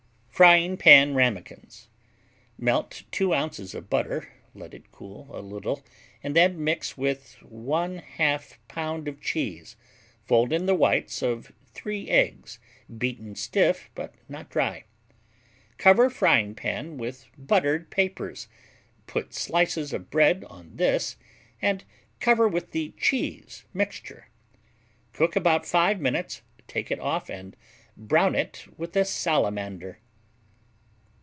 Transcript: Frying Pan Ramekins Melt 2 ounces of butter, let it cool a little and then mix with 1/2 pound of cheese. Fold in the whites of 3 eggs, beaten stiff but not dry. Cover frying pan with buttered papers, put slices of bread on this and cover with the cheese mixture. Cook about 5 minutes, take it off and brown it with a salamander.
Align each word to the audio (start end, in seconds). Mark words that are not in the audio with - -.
Frying 0.41 0.75
Pan 0.75 1.13
Ramekins 1.13 1.87
Melt 2.57 3.03
2 3.11 3.31
ounces 3.31 3.75
of 3.75 3.91
butter, 3.91 4.33
let 4.55 4.73
it 4.73 4.91
cool 4.91 5.27
a 5.31 5.37
little 5.39 5.83
and 6.23 6.35
then 6.35 6.63
mix 6.63 6.97
with 6.97 7.37
1/2 7.43 8.55
pound 8.67 9.07
of 9.07 9.21
cheese. 9.21 9.75
Fold 10.25 10.51
in 10.51 10.65
the 10.65 10.73
whites 10.73 11.21
of 11.21 11.51
3 11.75 12.09
eggs, 12.09 12.57
beaten 12.97 13.35
stiff 13.35 13.91
but 13.93 14.15
not 14.27 14.49
dry. 14.49 14.85
Cover 15.77 16.09
frying 16.09 16.55
pan 16.55 16.97
with 16.97 17.27
buttered 17.37 17.91
papers, 17.91 18.47
put 19.05 19.35
slices 19.35 19.93
of 19.93 20.09
bread 20.09 20.43
on 20.45 20.75
this 20.75 21.17
and 21.61 21.83
cover 22.19 22.47
with 22.47 22.71
the 22.71 22.95
cheese 22.97 23.63
mixture. 23.75 24.27
Cook 25.13 25.35
about 25.35 25.67
5 25.67 26.01
minutes, 26.01 26.41
take 26.67 26.89
it 26.89 26.99
off 26.99 27.29
and 27.29 27.55
brown 27.95 28.33
it 28.33 28.65
with 28.75 28.95
a 28.95 29.05
salamander. 29.05 29.99